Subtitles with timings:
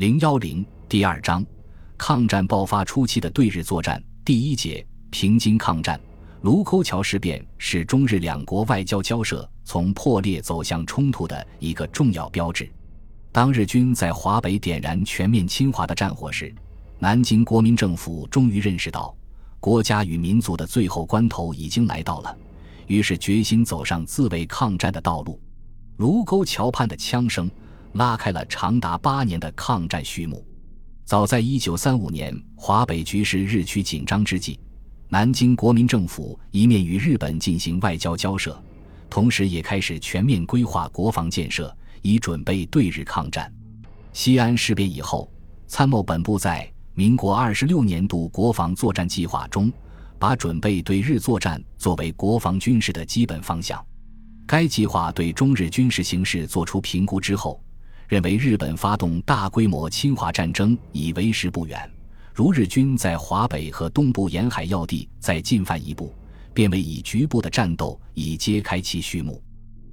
[0.00, 1.44] 零幺零第二章，
[1.98, 6.00] 抗战爆发初期的对日作战第一节平津抗战。
[6.40, 12.66] 卢沟桥事变是中日两国外交交涉从破裂走向冲突的一个重要标志。
[13.30, 16.50] 当日军在华北点燃全面侵华的战火时，
[16.98, 19.14] 南京国民政府终于认识到
[19.60, 22.34] 国家与民族的最后关头已经来到了，
[22.86, 25.38] 于是决心走上自卫抗战的道路。
[25.98, 27.50] 卢沟桥畔的枪声
[27.94, 30.44] 拉开了长达八年的抗战序幕。
[31.04, 34.58] 早在一九三五年，华北局势日趋紧张之际。
[35.08, 38.56] 南京国民政府一面与日本进行外交交涉，
[39.08, 43.52] 同时也开始全面规划国防建设，以准备对日抗战。
[44.12, 45.28] 西安事变以后，
[45.66, 49.72] 参谋本部在民国二十六年度国防作战计划中，
[50.16, 53.84] 把准备对日作战作为国防军事的基本方向。
[54.46, 57.60] 该计划对中日军事形势作出评估之后，
[58.10, 61.88] 认为日本发动大规模侵华战争已为时不远。
[62.34, 66.12] 如日军在华北和东部沿海要地再进犯一步，
[66.52, 69.40] 便为以局部的战斗以揭开其序幕，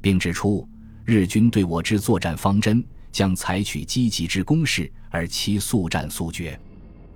[0.00, 0.68] 并指出
[1.04, 6.58] 日军对我之作战方针将采取积极之攻势，而其速战速决。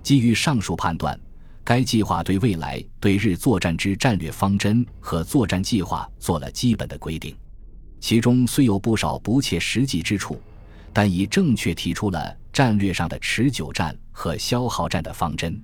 [0.01, 1.19] 基于上述判断，
[1.61, 7.35] 该计划对未来对日作战之战略方针和作战计划做了基本的规定，
[7.99, 10.39] 其中虽有不少不切实际之处，
[10.95, 12.37] 但已正确提出了。
[12.53, 15.61] 战略上的持久战和消耗战的方针，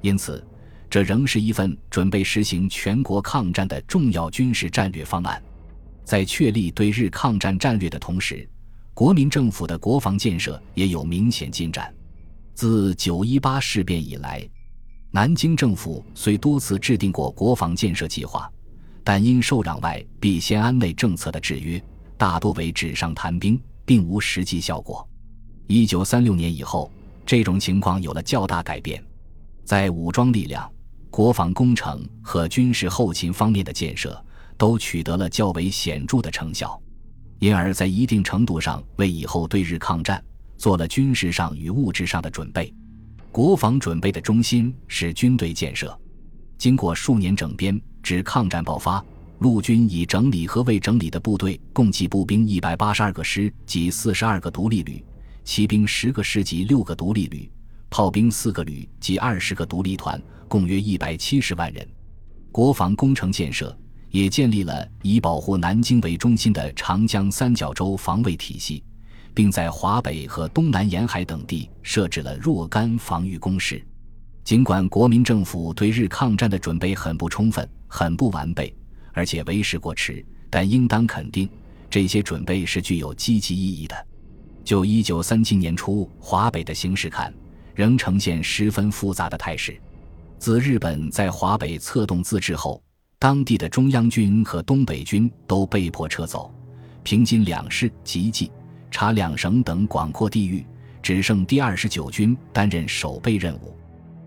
[0.00, 0.42] 因此，
[0.88, 5.42] 这仍是一份准备实行全国抗战的重要军事战略方案。
[6.04, 8.48] 在确立对日抗战战略的同时，
[8.94, 11.94] 国民政府的国防建设也有明显进展。
[12.54, 14.42] 自九一八事变以来，
[15.10, 18.50] 南京政府虽多次制定过国防建设计划，
[19.04, 21.78] 但因受攘外必先安内政策的制约，
[22.16, 25.06] 大多为纸上谈兵，并无实际效果。
[25.66, 26.90] 一九三六年以后，
[27.24, 29.02] 这种情况有了较大改变，
[29.64, 30.70] 在武装力量、
[31.10, 34.22] 国防工程和军事后勤方面的建设
[34.56, 36.80] 都取得了较为显著的成效，
[37.38, 40.22] 因而，在一定程度上为以后对日抗战
[40.56, 42.72] 做了军事上与物质上的准备。
[43.30, 45.98] 国防准备的中心是军队建设。
[46.58, 49.04] 经过数年整编，至抗战爆发，
[49.42, 55.04] 陆军已整理和未整理的部队共计步兵一百八十二个师及四十二个独立旅。
[55.42, 57.50] 骑兵十个师及六个独立旅，
[57.90, 61.84] 炮兵四个旅及二十个独立团，共约一百七十万人。
[62.52, 63.76] 国防工程建设
[64.10, 68.84] 也建立了以保护南京为中心的长江三角洲防卫体系，
[69.34, 73.84] 并在华北和东南沿海等地设置了若干防御工事。
[74.44, 78.72] 尽管国民政府对日抗战的准备很不充分、很不完备，
[79.12, 81.48] 而且为时过迟，但应当肯定，
[81.88, 84.06] 这些准备是具有积极意义的。
[84.64, 87.32] 就一九三七年初华北的形势看，
[87.74, 89.76] 仍呈现十分复杂的态势。
[90.38, 92.82] 自日本在华北策动自治后，
[93.18, 96.52] 当地的中央军和东北军都被迫撤走，
[97.02, 98.50] 平津两市、吉济、
[98.90, 100.64] 察两省等广阔地域，
[101.02, 103.76] 只剩第二十九军担任守备任务。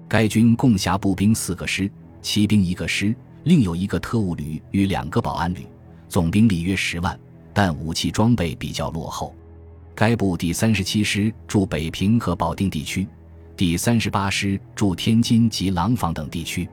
[0.08, 1.92] 该军共辖步兵四个师、
[2.22, 5.68] 骑兵一个师，另有一个特务旅与两个保安旅，
[6.10, 7.18] 总兵力约十万，
[7.54, 9.36] 但武器装备比较落后。
[9.94, 13.08] 该部第三十七师驻北平和保定地区，
[13.56, 16.68] 第三十八师驻天津及廊坊等地区。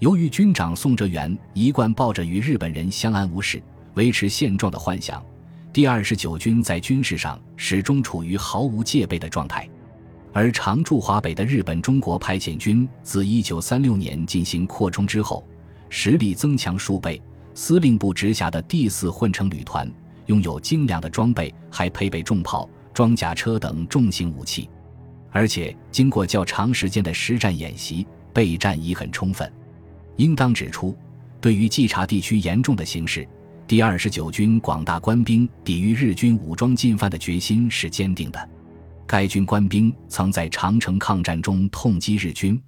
[0.00, 3.62] 由于军长宋哲元一贯抱着与日本人相安无事、
[3.94, 5.24] 维持现状的幻想，
[5.72, 9.68] 第二十九军在军事上始终处于毫无戒备的状态。
[10.32, 15.44] 而常驻华北的日本中国派遣军自一九三六年进行扩充之后，
[15.90, 17.20] 实力增强数倍。
[17.52, 19.92] 司令部直辖的第四混成旅团。
[20.26, 24.70] 拥有精良的装备，还配备重炮、装甲车等重型武器，
[25.32, 29.52] 而且经过较长时间的实战演习，备战已很充分。
[30.18, 30.96] 应当指出，
[31.40, 33.26] 对于冀察地区严重的形势，
[33.66, 38.48] 第二十九军广大官兵抵御日军武装进犯的决心是坚定的。
[39.08, 42.60] 该军官兵曾在长城抗战中痛击日军，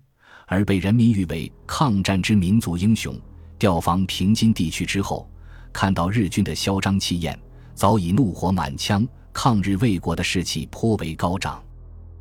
[0.47, 3.19] 而被人民誉为抗战之民族英雄。
[3.59, 5.29] 调防平津地区之后，
[5.73, 7.39] 看到日军的嚣张气焰。
[7.75, 11.63] 早已怒火满腔，抗日卫国的士气颇为高涨。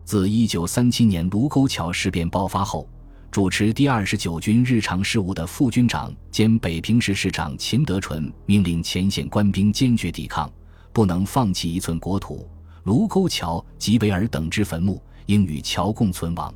[0.06, 2.88] 自1937年卢沟桥事变爆发后，
[3.30, 10.52] 主持第二十九军日常事务的副军长兼北平市市长秦德纯命令前线官兵坚决抵抗，
[10.94, 12.48] 不能放弃一寸国土。
[12.84, 16.54] 卢沟桥吉维尔等之坟墓应与桥共存亡。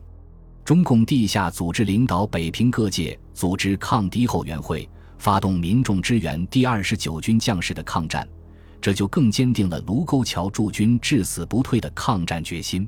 [0.66, 4.90] 中共地下组织领导北平各界组织抗敌后援会，
[5.20, 8.28] 发动民众支援第二十九军将士的抗战。
[8.82, 12.88] 这就更坚定了卢沟桥驻军至死不退的抗战决心。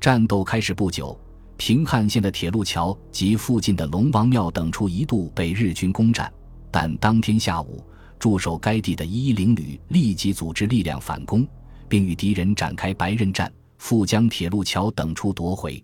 [0.00, 1.16] 战斗开始不久，
[1.56, 6.32] 平汉线的铁路桥及附近的龙王庙等处一度被日军攻占，
[6.68, 7.80] 但当天下午，
[8.18, 11.46] 驻守该地的一一零旅立即组织力量反攻，
[11.88, 15.80] 并与敌人展开白刃战，复将铁路桥等处夺回。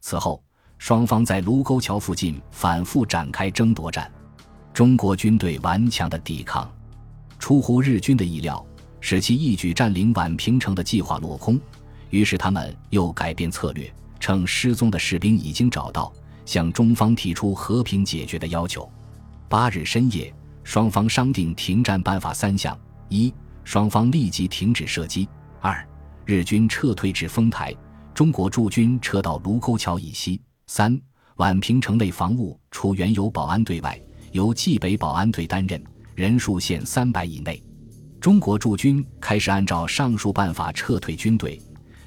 [0.00, 0.42] 此后，
[0.86, 4.12] 双方在卢沟桥附近反复展开争夺战，
[4.74, 6.70] 中国军队顽强的抵抗，
[7.38, 8.62] 出乎日军的意料，
[9.00, 11.58] 使其一举占领宛平城的计划落空。
[12.10, 13.90] 于是他们又改变策略，
[14.20, 16.12] 称失踪的士兵已经找到，
[16.44, 18.86] 向中方提出和平解决的要求。
[19.48, 20.30] 八日深夜，
[20.64, 22.78] 双方商定停战办法三项：
[23.08, 23.32] 一、
[23.64, 25.26] 双方立即停止射击；
[25.62, 25.82] 二、
[26.26, 27.74] 日军撤退至丰台。
[28.12, 30.38] 中国驻军撤到卢沟桥以西。
[30.66, 30.98] 三、
[31.36, 34.00] 宛平城内防务除原有保安队外，
[34.32, 35.82] 由冀北保安队担任，
[36.14, 37.62] 人数限三百以内。
[38.20, 41.60] 中国驻军开始按照上述办法撤退军队，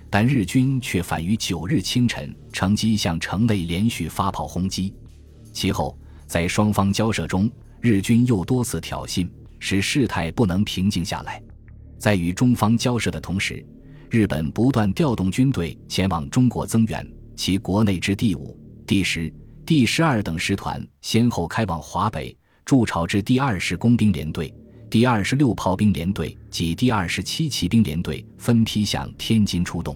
[0.09, 4.93] 但日军却反于九日清晨乘机向城内连续发炮轰击。
[5.53, 5.95] 其后，
[6.25, 7.49] 在双方交涉中，
[7.79, 11.41] 日军又多次挑衅，使事态不能平静下来。
[11.99, 13.63] 在与中方交涉的同时，
[14.09, 17.07] 日本不断调动军队前往中国增援，
[17.37, 19.31] 其国内之第五、第十、
[19.63, 22.35] 第十二等师团先后开往华北，
[22.65, 24.51] 驻朝之第二十工兵联队、
[24.89, 29.95] 第二十六炮兵联队及第二十七骑兵联队分批向天津出动。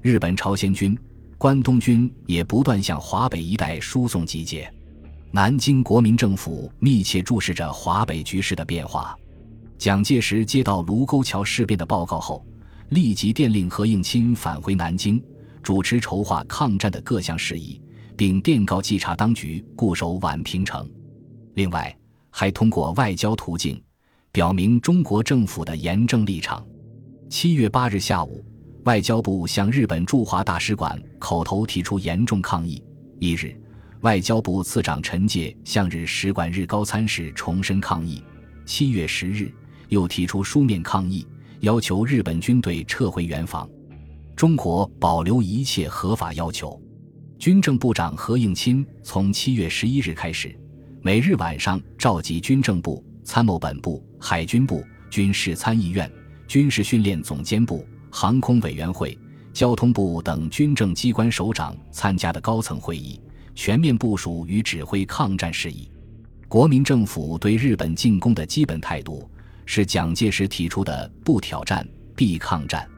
[0.00, 0.98] 日本朝鲜军、
[1.36, 4.72] 关东军也不断向华北一带输送集结。
[5.30, 9.14] 南京国民政府密切注视着华北局势的变化。
[9.76, 12.44] 蒋介石接到卢沟桥事变的报告后。
[12.90, 15.22] 立即电令何应钦返回南京，
[15.62, 17.80] 主持筹划抗战的各项事宜，
[18.16, 20.88] 并电告稽查当局固守宛平城。
[21.54, 21.96] 另外，
[22.30, 23.82] 还通过外交途径
[24.32, 26.64] 表明中国政府的严正立场。
[27.28, 28.44] 七月八日下午，
[28.84, 32.82] 外交部向日本驻华大使馆口头提出严重抗议。
[33.18, 33.54] 一日，
[34.00, 38.22] 外交部次长陈介向日使馆日高参事重申抗议。
[38.64, 39.52] 七月十日，
[39.88, 41.26] 又提出书面抗议。
[41.60, 43.68] 要求日本军队撤回原防，
[44.40, 46.80] 中国保留一切合法要求。
[47.38, 50.58] 军政部长何应钦从七月十一日开始，
[51.02, 56.10] 每日晚上召集军政部、参谋本部、海军部、军事参议院、
[56.48, 59.14] 军事训练总监部、航空委员会、
[59.52, 63.20] 交通部等军政机关首长参加的高层会议，
[63.54, 65.86] 全面部署与指挥抗战事宜。
[66.48, 69.30] 国民政府对日本进攻的基本态度。
[69.66, 72.88] 是蒋介石提出的“不挑战，必抗战”。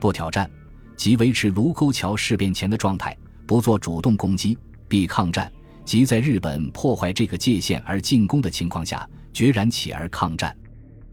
[0.00, 0.50] 不挑战，
[0.98, 3.16] 即维持卢沟桥事变前的状态，
[3.46, 4.58] 不做主动攻击；
[4.88, 5.50] 必抗战，
[5.84, 10.54] 即在日本破坏这个界限而进攻的情况下，决然起而抗战。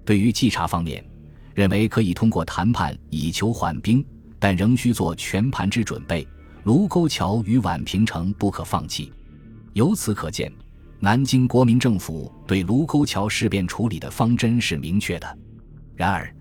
[0.04, 1.06] 对于稽查方面，
[1.54, 4.04] 认为可以通过谈判以求缓兵，
[4.40, 6.28] 但仍需做全盘之准备。
[6.64, 9.14] 卢沟桥与宛平城不可放弃。
[9.74, 10.52] 由此可见。
[10.98, 15.38] 南京国民政府对卢沟桥事变处理的方针是明确的，
[15.96, 16.35] 然而，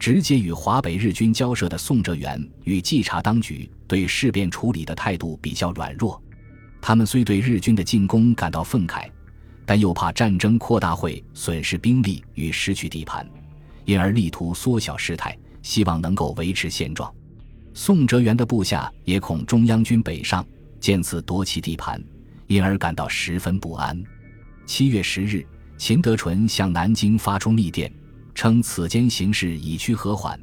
[0.00, 6.20] 直接与华北日军交涉的宋哲元与稽查当局对事变处理的态度比较软弱。
[6.80, 9.06] 他们虽对日军的进攻感到愤慨，
[9.66, 13.28] 但又怕战争扩大会损失兵力与失去地盘，
[13.84, 17.12] 因而力图缩小事态，希望能够维持现状。
[17.74, 20.42] 宋哲元的部下也恐中央军北上，
[20.80, 22.02] 见此夺其地盘。
[22.46, 24.02] 因而感到十分不安。
[24.64, 27.92] 七月十日，秦德纯向南京发出密电，
[28.40, 30.40] 称此间形势已趋和缓，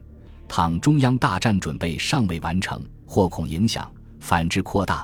[0.47, 5.03] 倘中央大战准备尚未完成，或恐影响反之扩大，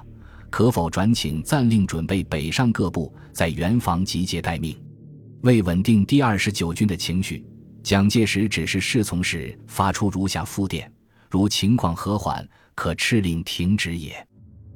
[0.51, 4.79] 可否转请暂令准备北上各部在原防集结待命？
[5.41, 7.43] 为稳定第二十九军的情绪，
[7.81, 10.87] 蒋介石指示侍从时发出如下复电：
[11.31, 14.15] 如情况和缓，可敕令停止也。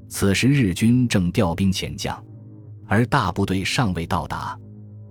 [0.09, 2.19] 此时日军正调兵遣将，
[2.87, 4.57] 而大部队尚未到达。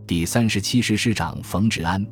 [0.08, 2.04] 第三十七师师长冯治安、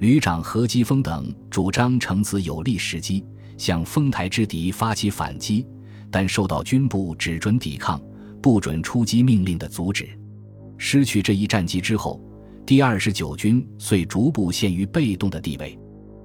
[0.00, 3.22] 旅长何基峰等主张乘此有利时机，
[3.58, 5.66] 向丰台之敌发起反击，
[6.10, 8.00] 但受到军部只准抵抗、
[8.40, 10.08] 不准出击命令的阻止。
[10.78, 12.18] 失去这一战机之后，
[12.64, 15.78] 第二十九军遂逐步陷于被动的地位。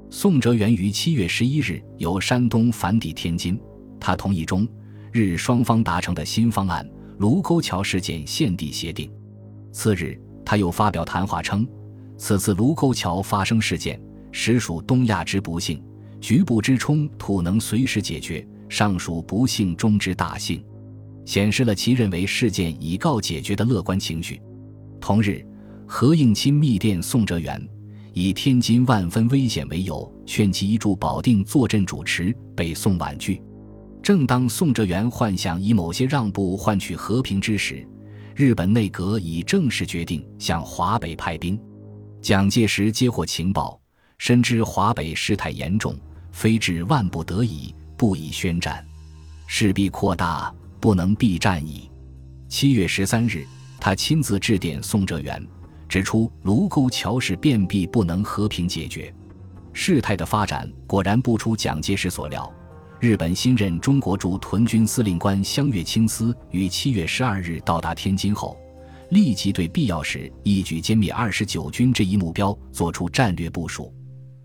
[0.09, 3.59] 宋哲元于七月十一日由山东返抵天津，
[3.99, 4.65] 他同意中。
[5.11, 6.89] 日双方达成的新方案——
[7.19, 9.11] 卢沟桥事件现地协定。
[9.73, 11.67] 次日，他又发表谈话称
[12.17, 15.83] ：“此次卢沟桥发生事件，实属东亚之不幸，
[16.21, 20.63] 局部之冲突能随时解决，尚属不幸中之大幸，
[21.25, 24.41] 显示了其认为事件已告解决的乐观情绪。”
[24.99, 25.45] 同日，
[25.85, 27.61] 何应钦密电宋哲元，
[28.13, 33.41] 以天津万分危险为由，劝其依驻保定坐镇主持，北宋婉拒。
[34.01, 37.87] 正当宋哲元幻想以某些让步换取和平之时，
[38.35, 41.59] 日本内阁已正式决定向华北派兵。
[42.25, 43.79] 蒋介石接获情报，
[44.17, 45.95] 深知华北事态严重，
[46.31, 48.83] 非至万不得已，不宜宣战，
[49.45, 51.87] 势必扩大，不能避战矣。
[52.49, 53.45] 七月十三日，
[53.79, 55.47] 他亲自致电宋哲元，
[55.87, 59.13] 指出卢沟桥事变必不能和平解决。
[59.71, 62.51] 事态的发展果然不出蒋介石所料。
[62.99, 68.57] 日本新任中国驻屯军司令官香月清司于七月十二日到达天津后，
[69.09, 73.93] 立即对必要时一举歼灭二十九军这一目标作出战略部署，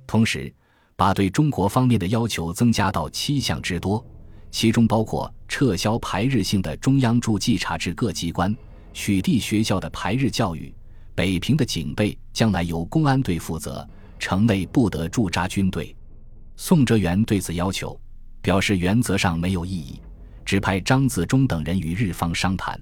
[0.07, 0.53] 同时
[0.97, 4.05] 把对中国方面的要求增加到七项之多，
[4.51, 8.55] 其中包括撤销排日性的中央驻稽查制各机关，
[8.93, 10.75] 取缔学校的排日教育，
[11.15, 13.89] 北平的警备将来由公安队负责，
[14.19, 15.97] 城内不得驻扎军队。
[16.57, 17.99] 宋哲元对此要求。
[18.43, 20.01] 表示原则上没有异议，
[20.47, 22.81] 指派张自忠等人与日方商谈。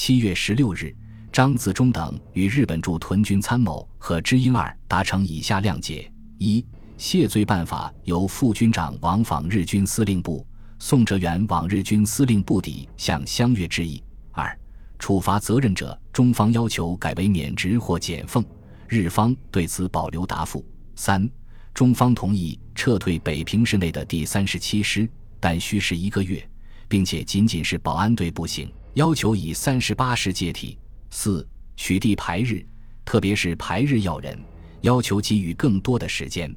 [0.00, 0.94] 七月十六日，
[1.32, 6.64] 张自忠等与日本驻屯军参谋和知英二达成以下谅解：一、
[6.96, 10.46] 谢罪办法由副军长往访日军司令部，
[10.78, 14.00] 宋哲元往日军司令部邸向相约致意；
[14.30, 14.56] 二、
[15.00, 18.44] 处罚责任者，中方要求改为免职或减俸，
[18.86, 20.64] 日方对此保留答复；
[20.94, 21.28] 三。
[21.74, 26.48] 中方同意撤退北平市内的第三十七师，但需时一个月，
[26.86, 30.76] 并且仅仅是保安队不行，要求以三十八师接替。
[31.10, 32.66] 四取缔排日，
[33.04, 34.36] 特别是排日要人，
[34.80, 36.52] 要求给予更多的时间。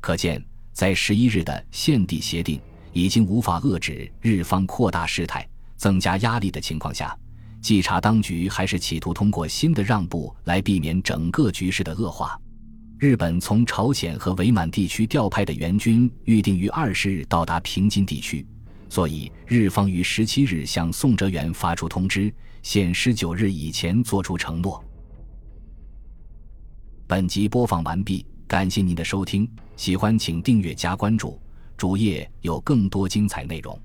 [0.00, 0.40] 可见，
[0.72, 2.60] 在十一日的现地协定
[2.92, 5.44] 已经无法遏制日方扩大事态、
[5.76, 7.18] 增加压力的情况下，
[7.60, 12.40] 稽查当局还是企图通过新的让步来避免整个局势的恶化。
[12.96, 18.46] 日本从朝鲜和伪满地区调派的援军预定于二十日到达平津地区，
[18.92, 22.30] 所以日方于十七日向宋哲元发出通知，
[22.60, 24.84] 限十九日以前作出承诺。
[27.06, 31.40] 本集播放完毕，感谢您的收听，喜欢请订阅加关注，
[31.74, 33.80] 主页有更多精彩内容。